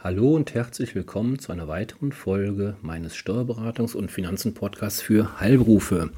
[0.00, 6.10] Hallo und herzlich willkommen zu einer weiteren Folge meines Steuerberatungs- und Finanzen-Podcasts für Heilberufe.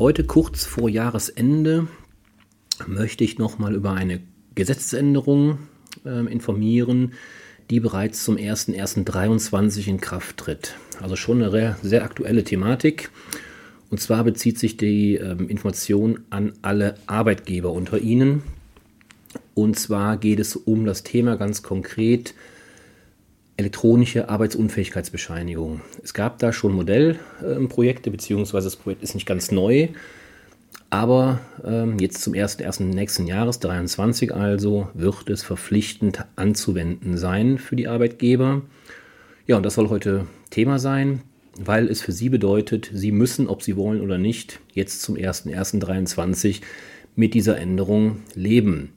[0.00, 1.86] Heute kurz vor Jahresende
[2.88, 4.20] möchte ich nochmal über eine
[4.56, 5.60] Gesetzesänderung
[6.04, 7.12] äh, informieren,
[7.70, 10.74] die bereits zum 01.01.2023 in Kraft tritt.
[11.00, 13.10] Also schon eine sehr aktuelle Thematik.
[13.90, 18.42] Und zwar bezieht sich die äh, Information an alle Arbeitgeber unter Ihnen,
[19.54, 22.34] und zwar geht es um das Thema ganz konkret
[23.56, 25.82] elektronische Arbeitsunfähigkeitsbescheinigung.
[26.02, 29.88] Es gab da schon Modellprojekte, beziehungsweise das Projekt ist nicht ganz neu,
[30.88, 32.82] aber ähm, jetzt zum 1.1.
[32.82, 38.62] nächsten Jahres, 23 also, wird es verpflichtend anzuwenden sein für die Arbeitgeber.
[39.46, 41.20] Ja, und das soll heute Thema sein,
[41.58, 46.62] weil es für Sie bedeutet, Sie müssen, ob Sie wollen oder nicht, jetzt zum 1.1.23
[47.14, 48.92] mit dieser Änderung leben.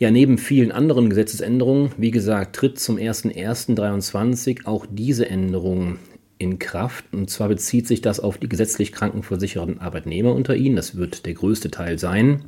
[0.00, 5.98] Ja, neben vielen anderen Gesetzesänderungen, wie gesagt, tritt zum 01.01.2023 auch diese Änderung
[6.38, 7.04] in Kraft.
[7.12, 10.74] Und zwar bezieht sich das auf die gesetzlich krankenversicherten Arbeitnehmer unter ihnen.
[10.74, 12.46] Das wird der größte Teil sein.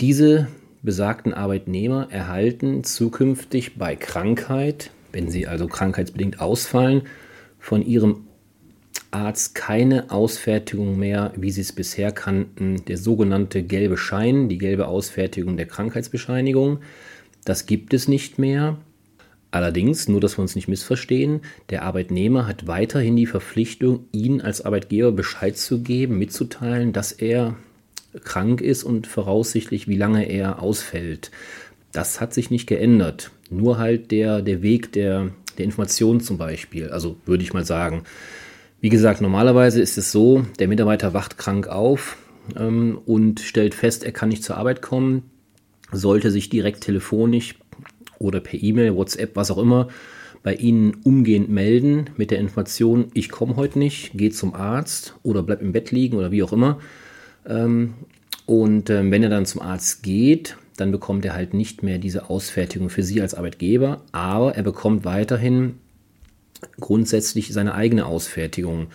[0.00, 0.48] Diese
[0.80, 7.02] besagten Arbeitnehmer erhalten zukünftig bei Krankheit, wenn sie also krankheitsbedingt ausfallen,
[7.58, 8.25] von ihrem
[9.10, 14.88] Arzt keine Ausfertigung mehr, wie Sie es bisher kannten, der sogenannte gelbe Schein, die gelbe
[14.88, 16.80] Ausfertigung der Krankheitsbescheinigung.
[17.44, 18.78] Das gibt es nicht mehr.
[19.50, 21.40] Allerdings, nur dass wir uns nicht missverstehen,
[21.70, 27.56] der Arbeitnehmer hat weiterhin die Verpflichtung, Ihnen als Arbeitgeber Bescheid zu geben, mitzuteilen, dass er
[28.24, 31.30] krank ist und voraussichtlich, wie lange er ausfällt.
[31.92, 33.30] Das hat sich nicht geändert.
[33.48, 36.90] Nur halt der, der Weg der, der Information zum Beispiel.
[36.90, 38.02] Also würde ich mal sagen,
[38.80, 42.16] wie gesagt, normalerweise ist es so, der Mitarbeiter wacht krank auf
[42.56, 45.30] ähm, und stellt fest, er kann nicht zur Arbeit kommen,
[45.92, 47.56] sollte sich direkt telefonisch
[48.18, 49.88] oder per E-Mail, WhatsApp, was auch immer,
[50.42, 55.42] bei Ihnen umgehend melden mit der Information, ich komme heute nicht, gehe zum Arzt oder
[55.42, 56.78] bleib im Bett liegen oder wie auch immer.
[57.46, 57.94] Ähm,
[58.46, 62.30] und ähm, wenn er dann zum Arzt geht, dann bekommt er halt nicht mehr diese
[62.30, 65.78] Ausfertigung für Sie als Arbeitgeber, aber er bekommt weiterhin
[66.80, 68.88] grundsätzlich seine eigene Ausfertigung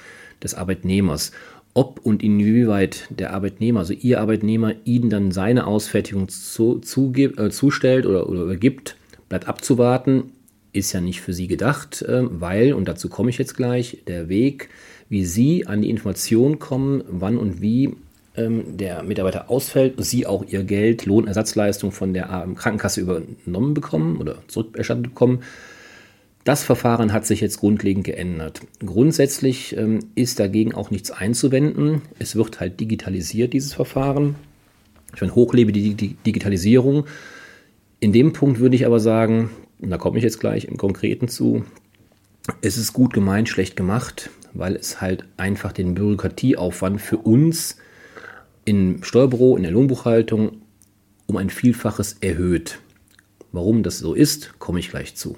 [0.43, 1.31] des Arbeitnehmers.
[1.73, 7.49] Ob und inwieweit der Arbeitnehmer, also Ihr Arbeitnehmer, Ihnen dann seine Ausfertigung zu, zugib, äh,
[7.49, 8.97] zustellt oder, oder übergibt,
[9.29, 10.31] bleibt abzuwarten,
[10.73, 14.27] ist ja nicht für Sie gedacht, äh, weil, und dazu komme ich jetzt gleich, der
[14.27, 14.69] Weg,
[15.07, 17.95] wie Sie an die Information kommen, wann und wie
[18.35, 24.37] ähm, der Mitarbeiter ausfällt Sie auch Ihr Geld, Lohnersatzleistung von der Krankenkasse übernommen bekommen oder
[24.47, 25.43] zurückerstattet bekommen,
[26.43, 28.61] das Verfahren hat sich jetzt grundlegend geändert.
[28.83, 32.01] Grundsätzlich ähm, ist dagegen auch nichts einzuwenden.
[32.17, 34.35] Es wird halt digitalisiert, dieses Verfahren.
[35.13, 37.05] Ich meine, hochlebe die, die Digitalisierung.
[37.99, 41.27] In dem Punkt würde ich aber sagen, und da komme ich jetzt gleich im Konkreten
[41.27, 41.63] zu,
[42.61, 47.77] es ist gut gemeint, schlecht gemacht, weil es halt einfach den Bürokratieaufwand für uns
[48.65, 50.61] im Steuerbüro, in der Lohnbuchhaltung
[51.27, 52.79] um ein Vielfaches erhöht.
[53.51, 55.37] Warum das so ist, komme ich gleich zu.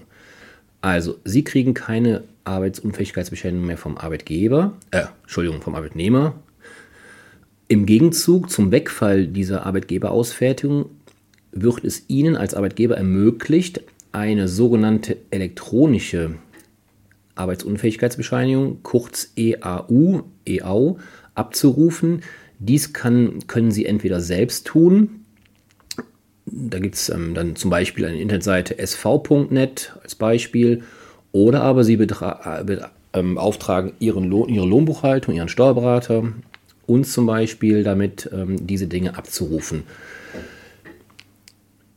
[0.84, 6.36] Also, Sie kriegen keine Arbeitsunfähigkeitsbescheinigung mehr vom Arbeitgeber, äh, Entschuldigung, vom Arbeitnehmer.
[7.70, 10.88] Im Gegenzug zum Wegfall dieser Arbeitgeberausfertigung
[11.54, 16.36] wird es Ihnen als Arbeitgeber ermöglicht, eine sogenannte elektronische
[17.36, 20.98] Arbeitsunfähigkeitsbescheinigung, kurz EAU, EAU,
[21.34, 22.24] abzurufen.
[22.60, 25.23] Dies kann, können Sie entweder selbst tun,
[26.46, 30.84] da gibt es ähm, dann zum Beispiel eine Internetseite sv.net als Beispiel.
[31.32, 32.78] Oder aber Sie äh,
[33.14, 36.24] ähm, beauftragen Ihren Lohn, Ihre Lohnbuchhaltung, Ihren Steuerberater,
[36.86, 39.84] uns zum Beispiel damit ähm, diese Dinge abzurufen.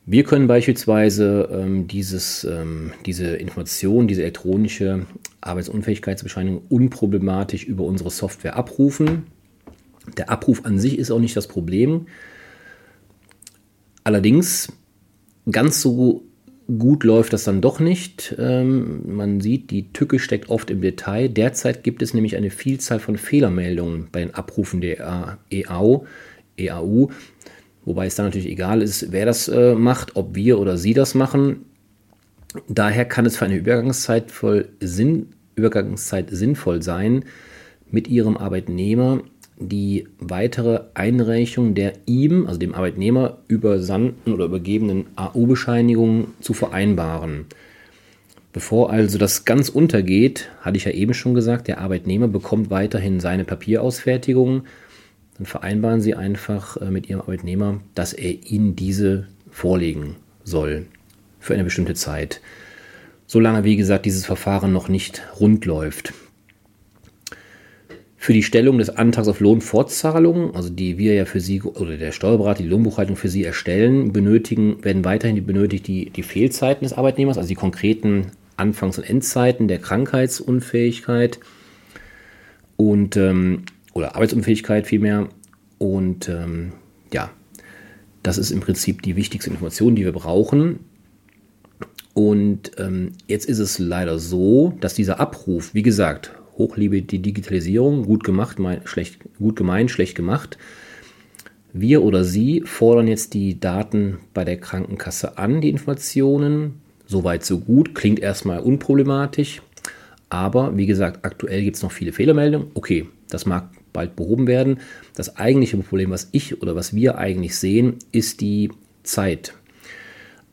[0.05, 5.05] Wir können beispielsweise ähm, dieses, ähm, diese Information, diese elektronische
[5.41, 9.27] Arbeitsunfähigkeitsbescheinigung unproblematisch über unsere Software abrufen.
[10.15, 12.07] Der Abruf an sich ist auch nicht das Problem.
[14.07, 14.71] Allerdings,
[15.51, 16.23] ganz so
[16.79, 18.33] gut läuft das dann doch nicht.
[18.39, 21.27] Ähm, man sieht, die Tücke steckt oft im Detail.
[21.27, 26.05] Derzeit gibt es nämlich eine Vielzahl von Fehlermeldungen bei den Abrufen der EAU,
[26.57, 27.09] EAU
[27.83, 31.13] wobei es dann natürlich egal ist, wer das äh, macht, ob wir oder sie das
[31.13, 31.65] machen.
[32.69, 37.25] Daher kann es für eine Übergangszeit, voll Sinn, Übergangszeit sinnvoll sein,
[37.91, 39.21] mit ihrem Arbeitnehmer
[39.59, 47.45] die weitere Einreichung der ihm, also dem Arbeitnehmer, übersandten oder übergebenen AU-Bescheinigungen zu vereinbaren.
[48.53, 53.19] Bevor also das ganz untergeht, hatte ich ja eben schon gesagt, der Arbeitnehmer bekommt weiterhin
[53.19, 54.63] seine Papierausfertigung.
[55.37, 60.85] Dann vereinbaren Sie einfach äh, mit Ihrem Arbeitnehmer, dass er Ihnen diese vorlegen soll.
[61.39, 62.41] für eine bestimmte Zeit.
[63.25, 66.13] Solange, wie gesagt, dieses Verfahren noch nicht rund läuft.
[68.19, 72.11] Für die Stellung des Antrags auf Lohnfortzahlung, also die wir ja für Sie oder der
[72.11, 76.93] Steuerberater die Lohnbuchhaltung für Sie erstellen, benötigen, werden weiterhin die, benötigt die, die Fehlzeiten des
[76.93, 81.39] Arbeitnehmers, also die konkreten Anfangs- und Endzeiten der Krankheitsunfähigkeit
[82.75, 85.29] und ähm, oder Arbeitsunfähigkeit vielmehr.
[85.77, 86.73] Und ähm,
[87.13, 87.29] ja,
[88.23, 90.79] das ist im Prinzip die wichtigste Information, die wir brauchen.
[92.15, 98.05] Und ähm, jetzt ist es leider so, dass dieser Abruf, wie gesagt, Hochliebe die Digitalisierung,
[98.05, 100.57] gut gemacht, mein, schlecht, gut gemeint, schlecht gemacht.
[101.73, 106.81] Wir oder Sie fordern jetzt die Daten bei der Krankenkasse an, die Informationen.
[107.05, 107.93] Soweit, so gut.
[107.93, 109.61] Klingt erstmal unproblematisch.
[110.29, 112.71] Aber wie gesagt, aktuell gibt es noch viele Fehlermeldungen.
[112.73, 114.79] Okay, das mag bald behoben werden.
[115.15, 118.71] Das eigentliche Problem, was ich oder was wir eigentlich sehen, ist die
[119.03, 119.53] Zeit.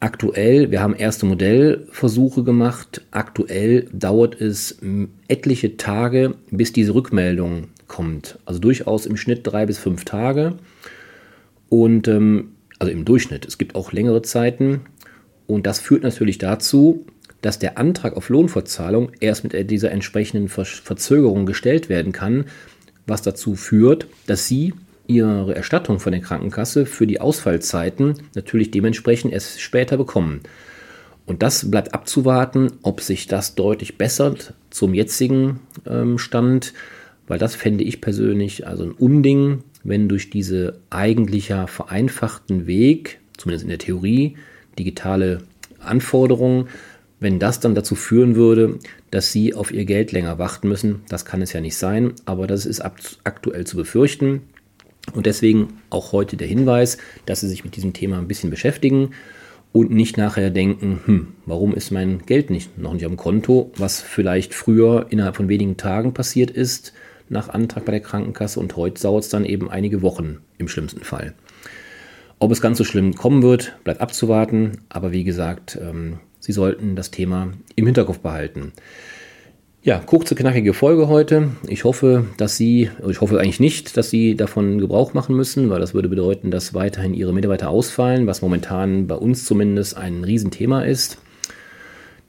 [0.05, 3.01] Aktuell, wir haben erste Modellversuche gemacht.
[3.11, 4.79] Aktuell dauert es
[5.29, 8.39] etliche Tage, bis diese Rückmeldung kommt.
[8.45, 10.56] Also durchaus im Schnitt drei bis fünf Tage.
[11.71, 13.47] Und ähm, also im Durchschnitt.
[13.47, 14.83] Es gibt auch längere Zeiten.
[15.47, 17.06] Und das führt natürlich dazu,
[17.41, 22.45] dass der Antrag auf Lohnfortzahlung erst mit dieser entsprechenden Verzögerung gestellt werden kann,
[23.06, 24.75] was dazu führt, dass Sie
[25.06, 30.41] Ihre Erstattung von der Krankenkasse für die Ausfallzeiten natürlich dementsprechend erst später bekommen.
[31.27, 36.75] Und das bleibt abzuwarten, ob sich das deutlich bessert zum jetzigen ähm, Stand,
[37.27, 43.65] weil das fände ich persönlich also ein Unding, wenn durch diese eigentlicher vereinfachten Weg, zumindest
[43.65, 44.37] in der Theorie,
[44.79, 45.43] digitale
[45.79, 46.69] Anforderungen,
[47.21, 48.79] wenn das dann dazu führen würde,
[49.11, 52.47] dass sie auf ihr Geld länger warten müssen, das kann es ja nicht sein, aber
[52.47, 54.43] das ist aktuell zu befürchten.
[55.12, 59.11] Und deswegen auch heute der Hinweis, dass Sie sich mit diesem Thema ein bisschen beschäftigen
[59.73, 64.01] und nicht nachher denken, hm, warum ist mein Geld nicht noch nicht am Konto, was
[64.01, 66.93] vielleicht früher innerhalb von wenigen Tagen passiert ist
[67.29, 71.03] nach Antrag bei der Krankenkasse und heute dauert es dann eben einige Wochen im schlimmsten
[71.03, 71.35] Fall.
[72.39, 74.83] Ob es ganz so schlimm kommen wird, bleibt abzuwarten.
[74.89, 78.73] Aber wie gesagt, ähm, Sie sollten das Thema im Hinterkopf behalten.
[79.84, 81.50] Ja, kurze, knackige Folge heute.
[81.69, 85.78] Ich hoffe, dass Sie, ich hoffe eigentlich nicht, dass Sie davon Gebrauch machen müssen, weil
[85.78, 90.84] das würde bedeuten, dass weiterhin Ihre Mitarbeiter ausfallen, was momentan bei uns zumindest ein Riesenthema
[90.84, 91.19] ist.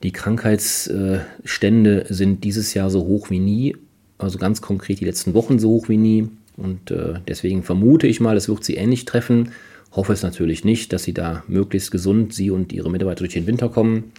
[0.04, 3.78] Die Krankheitsstände sind dieses Jahr so hoch wie nie,
[4.18, 6.28] also ganz konkret die letzten Wochen so hoch wie nie.
[6.58, 9.54] Und äh, deswegen vermute ich mal, es wird Sie ähnlich treffen.
[9.94, 13.48] Hoffe es natürlich nicht, dass Sie da möglichst gesund, Sie und Ihre Mitarbeiter durch den
[13.48, 14.12] Winter kommen.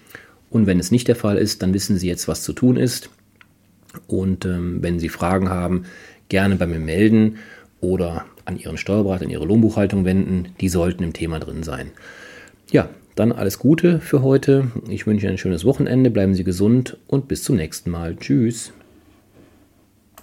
[0.49, 3.11] Und wenn es nicht der Fall ist, dann wissen Sie jetzt, was zu tun ist.
[4.07, 5.85] Und ähm, wenn Sie Fragen haben,
[6.29, 7.37] gerne bei mir melden
[7.81, 10.49] oder an Ihren Steuerberater, in Ihre Lohnbuchhaltung wenden.
[10.61, 11.91] Die sollten im Thema drin sein.
[12.71, 14.71] Ja, dann alles Gute für heute.
[14.89, 16.11] Ich wünsche Ihnen ein schönes Wochenende.
[16.11, 18.17] Bleiben Sie gesund und bis zum nächsten Mal.
[18.17, 18.73] Tschüss.